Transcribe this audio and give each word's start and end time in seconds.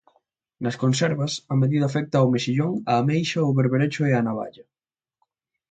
Nas 0.63 0.79
conservas 0.83 1.33
a 1.53 1.55
medida 1.61 1.85
afecta 1.87 2.15
ao 2.19 2.31
mexillón, 2.33 2.73
a 2.91 2.93
ameixa, 3.01 3.39
o 3.49 3.55
berberecho 3.59 4.01
e 4.09 4.13
a 4.15 4.25
navalla. 4.27 4.65